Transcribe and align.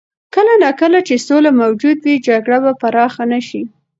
کله 0.35 0.53
نا 0.63 0.69
کله 0.81 0.99
چې 1.07 1.15
سوله 1.27 1.51
موجوده 1.61 2.01
وي، 2.05 2.15
جګړه 2.27 2.57
به 2.63 2.71
پراخه 2.81 3.23
نه 3.31 3.39
شي. 3.47 3.61